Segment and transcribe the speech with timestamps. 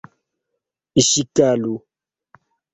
[1.09, 1.77] Ŝikalu!